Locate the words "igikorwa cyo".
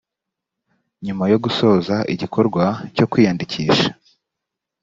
2.13-3.05